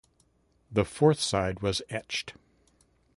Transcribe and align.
The 0.71 0.83
fourth 0.83 1.19
side 1.19 1.59
was 1.61 1.83
etched. 1.91 2.33